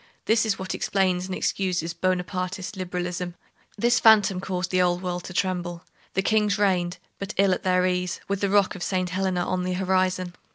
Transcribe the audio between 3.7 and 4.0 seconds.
This